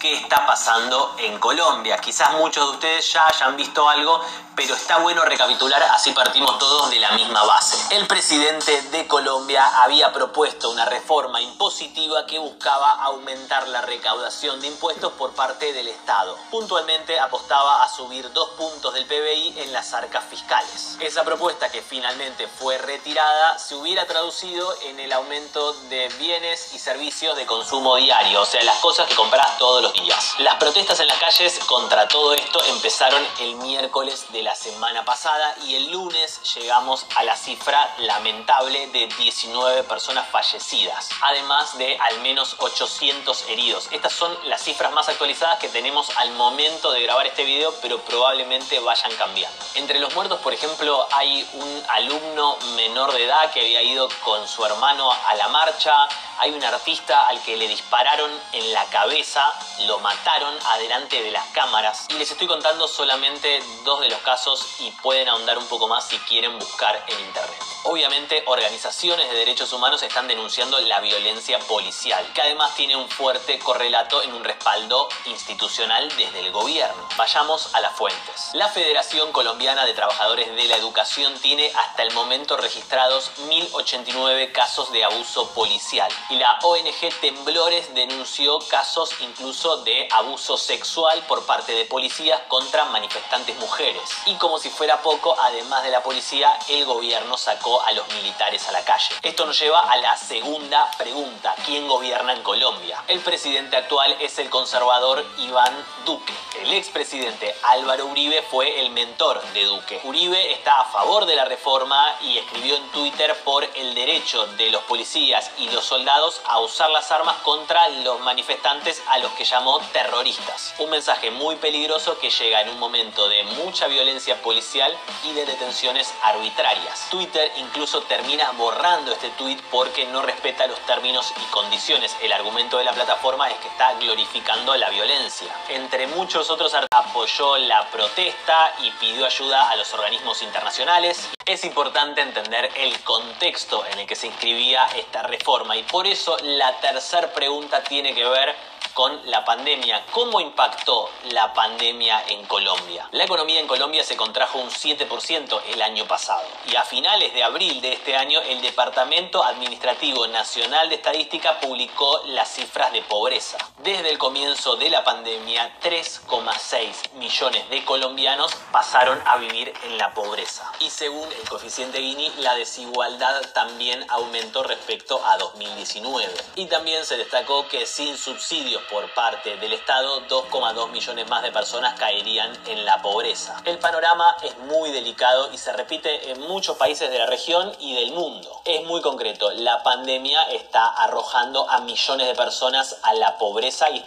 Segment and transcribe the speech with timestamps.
[0.00, 1.98] ¿qué está pasando en Colombia?
[1.98, 4.20] Quizás muchos de ustedes ya hayan visto algo,
[4.56, 7.94] pero está bueno recapitular, así partimos todos de la misma base.
[7.94, 14.66] El presidente de Colombia había propuesto una reforma impositiva que buscaba aumentar la recaudación de
[14.66, 16.36] impuestos por parte del Estado.
[16.50, 20.96] Puntualmente apostaba a subir dos puntos del PBI en las arcas fiscales.
[20.98, 26.80] Esa propuesta que finalmente fue retirada se hubiera traducido en el aumento de bienes y
[26.80, 30.34] servicios de consumo diario, o sea, las cosas que compras los días.
[30.38, 35.54] Las protestas en las calles contra todo esto empezaron el miércoles de la semana pasada
[35.66, 42.20] y el lunes llegamos a la cifra lamentable de 19 personas fallecidas, además de al
[42.20, 43.88] menos 800 heridos.
[43.90, 47.98] Estas son las cifras más actualizadas que tenemos al momento de grabar este video, pero
[47.98, 49.64] probablemente vayan cambiando.
[49.74, 54.48] Entre los muertos, por ejemplo, hay un alumno menor de edad que había ido con
[54.48, 56.08] su hermano a la marcha,
[56.38, 59.52] hay un artista al que le dispararon en la cabeza,
[59.86, 64.66] lo mataron adelante de las cámaras y les estoy contando solamente dos de los casos
[64.80, 67.58] y pueden ahondar un poco más si quieren buscar en internet.
[67.84, 73.58] Obviamente, organizaciones de derechos humanos están denunciando la violencia policial, que además tiene un fuerte
[73.58, 77.08] correlato en un respaldo institucional desde el gobierno.
[77.16, 78.50] Vayamos a las fuentes.
[78.52, 84.92] La Federación Colombiana de Trabajadores de la Educación tiene hasta el momento registrados 1.089 casos
[84.92, 91.72] de abuso policial y la ONG Temblores denunció casos incluso de abuso sexual por parte
[91.72, 94.02] de policías contra manifestantes mujeres.
[94.26, 98.68] Y como si fuera poco, además de la policía, el gobierno sacó a los militares
[98.68, 99.14] a la calle.
[99.22, 101.54] Esto nos lleva a la segunda pregunta.
[101.64, 103.02] ¿Quién gobierna en Colombia?
[103.06, 106.34] El presidente actual es el conservador Iván Duque.
[106.60, 110.00] El expresidente Álvaro Uribe fue el mentor de Duque.
[110.02, 114.70] Uribe está a favor de la reforma y escribió en Twitter por el derecho de
[114.70, 119.44] los policías y los soldados a usar las armas contra los manifestantes a los que
[119.44, 120.74] llamó terroristas.
[120.78, 125.46] Un mensaje muy peligroso que llega en un momento de mucha violencia policial y de
[125.46, 127.08] detenciones arbitrarias.
[127.10, 132.16] Twitter incluso termina borrando este tweet porque no respeta los términos y condiciones.
[132.22, 135.54] El argumento de la plataforma es que está glorificando la violencia.
[135.68, 141.28] Entre muchos otros apoyó la protesta y pidió ayuda a los organismos internacionales.
[141.44, 146.36] Es importante entender el contexto en el que se inscribía esta reforma y por eso
[146.42, 148.54] la tercera pregunta tiene que ver
[148.94, 150.04] con la pandemia.
[150.12, 153.08] ¿Cómo impactó la pandemia en Colombia?
[153.12, 157.42] La economía en Colombia se contrajo un 7% el año pasado y a finales de
[157.42, 163.58] abril de este año el Departamento Administrativo Nacional de Estadística publicó las cifras de pobreza.
[163.78, 170.12] Desde el comienzo de la pandemia, 3,6 millones de colombianos pasaron a vivir en la
[170.14, 170.70] pobreza.
[170.80, 176.34] Y según el coeficiente Gini, la desigualdad también aumentó respecto a 2019.
[176.56, 181.52] Y también se destacó que sin subsidios por parte del Estado, 2,2 millones más de
[181.52, 183.60] personas caerían en la pobreza.
[183.64, 187.94] El panorama es muy delicado y se repite en muchos países de la región y
[187.94, 188.62] del mundo.
[188.64, 194.04] Es muy concreto, la pandemia está arrojando a millones de personas a la pobreza y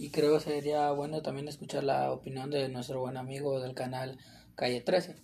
[0.00, 4.18] y creo que sería bueno también escuchar la opinión de nuestro buen amigo del canal
[4.56, 5.14] Calle 13.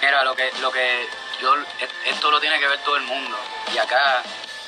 [0.00, 1.06] Mira, lo que, lo que
[1.42, 1.54] yo,
[2.06, 3.36] esto lo tiene que ver todo el mundo.
[3.74, 4.22] Y acá,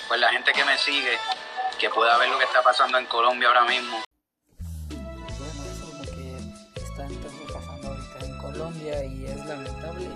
[0.09, 1.17] pues la gente que me sigue,
[1.81, 4.03] que pueda ver lo que está pasando en Colombia ahora mismo.
[4.91, 6.37] Bueno, eso es lo que
[6.79, 10.11] está entonces pasando ahorita en Colombia y es lamentable.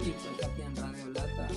[0.00, 1.48] Y pues aquí en Radio Lata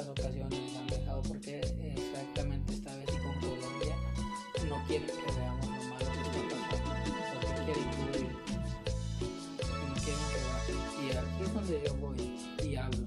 [0.00, 3.96] otras ocasiones han dejado, porque exactamente esta vez con Colombia
[4.68, 8.32] no quieren que veamos lo malo que está quieren incluir,
[9.88, 12.20] no quieren que veamos, y aquí es donde yo voy
[12.64, 13.06] y hablo,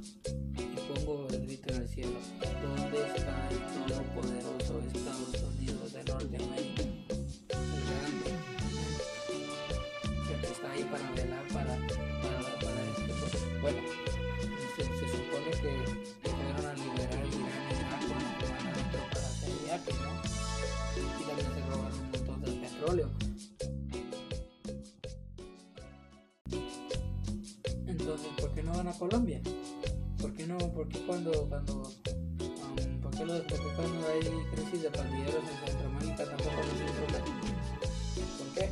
[0.56, 0.62] y
[0.94, 2.20] pongo el grito en el cielo,
[2.62, 3.58] ¿dónde está el
[3.88, 6.84] todopoderoso Estados Unidos de Norteamérica?
[6.84, 8.32] El grande,
[10.28, 11.48] que está ahí para velar
[29.04, 29.42] Colombia.
[30.22, 30.58] ¿Por qué no?
[30.58, 34.22] Porque cuando, cuando, um, ¿por qué porque cuando hay
[34.56, 37.20] crisis de pandilleros en Centroamérica tampoco nos importa?
[38.38, 38.70] ¿Por qué?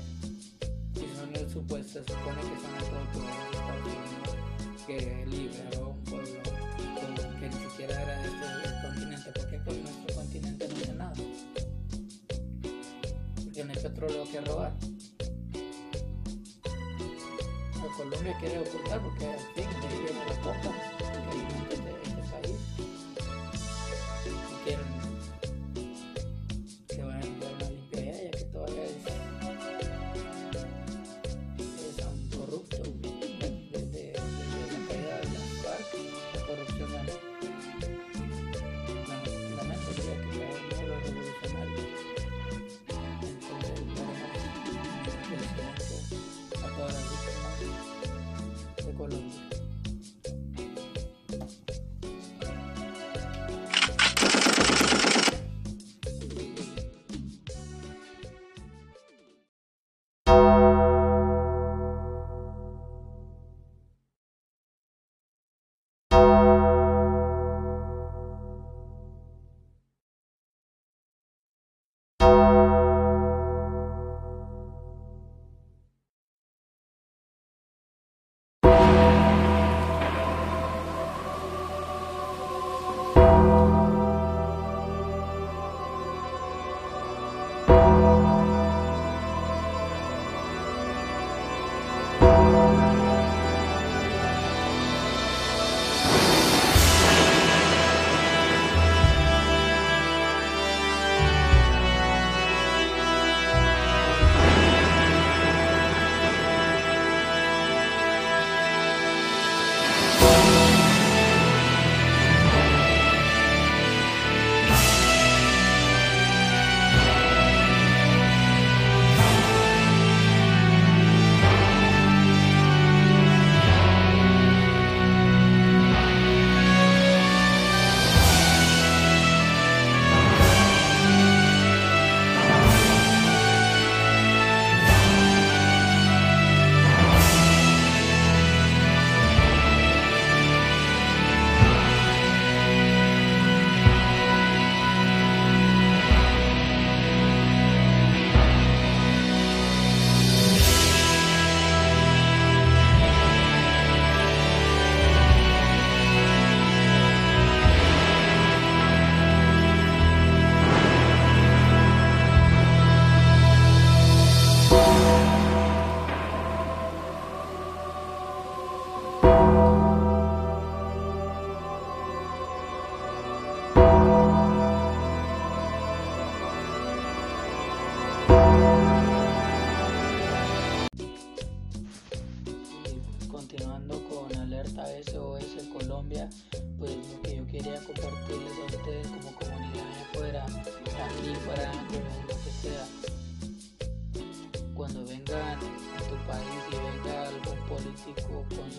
[0.94, 4.36] Si son el supuesto, se supone que son el producto de Estados Unidos
[4.88, 6.42] que liberó un pueblo
[7.38, 11.14] que, ni siquiera era de este continente, porque con nuestro continente no hace nada.
[13.44, 14.72] Porque no hay petróleo que robar.
[17.92, 20.91] Colombia quiere ocultar porque al fin de ahí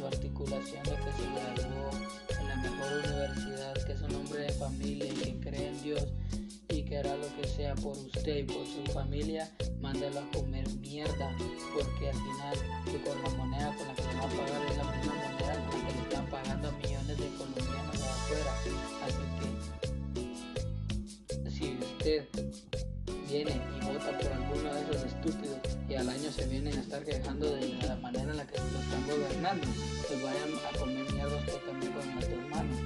[0.07, 1.91] articulación de que se graduó
[2.41, 6.07] en la mejor universidad, que es un hombre de familia y que cree en Dios
[6.69, 10.69] y que hará lo que sea por usted y por su familia, mándalo a comer
[10.81, 11.37] mierda,
[11.75, 14.77] porque al final que con la moneda con la que le va a pagar es
[14.77, 18.53] la misma moneda con la que le están pagando a millones de colombianos de afuera.
[19.05, 19.23] Así
[21.43, 22.29] que si usted
[23.29, 27.05] viene y vota por alguno de esos estúpidos y al año se vienen a estar
[27.05, 29.67] quejando de la manera en la que lo están gobernando,
[30.17, 32.79] vayan a comer mierda usted también con nuestras manos.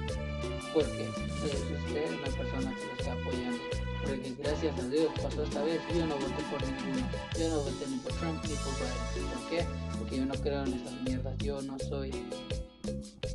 [0.73, 3.59] Porque usted es una persona que lo está apoyando.
[4.05, 7.07] Porque gracias a Dios pasó esta vez, yo no voté por ninguno.
[7.37, 9.29] Yo no voté ni por Trump ni por Biden.
[9.33, 9.65] ¿Por qué?
[9.97, 11.37] Porque yo no creo en esas mierdas.
[11.39, 12.11] Yo no soy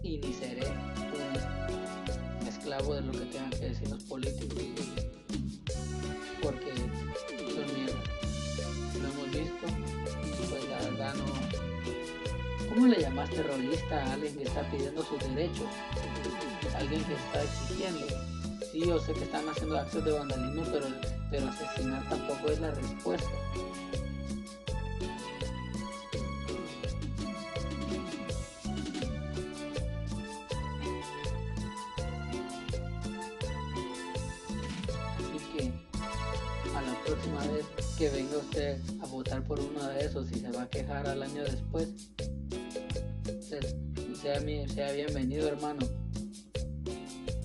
[0.03, 0.67] y ni seré
[2.41, 4.63] un esclavo de lo que tengan que decir los políticos.
[12.75, 15.67] ¿Cómo le llamas terrorista a alguien que está pidiendo sus derechos?
[16.75, 18.07] Alguien que está exigiendo.
[18.73, 20.87] Sí, yo sé que están haciendo actos de vandalismo, pero,
[21.31, 23.29] pero asesinar tampoco es la respuesta.
[35.19, 35.73] Así que
[36.75, 37.67] a la próxima vez
[37.99, 41.23] que venga usted a votar por uno de esos y se va a quejar al
[41.23, 41.89] año después,
[43.61, 45.87] se- sea, bienvenido hermano.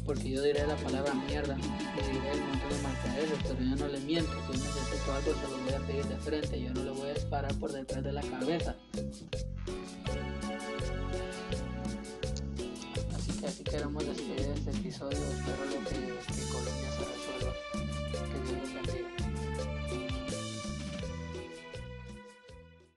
[0.05, 3.87] Porque yo diré la palabra mierda y diré un montón de marcaderos, pero yo no
[3.89, 4.31] le miento.
[4.31, 6.61] Si yo necesito algo, se lo voy a pedir de frente.
[6.61, 8.75] Yo no le voy a disparar por detrás de la cabeza.
[13.45, 15.17] así queremos despedir este episodio.
[15.17, 17.26] Espero lo que, que Colombia se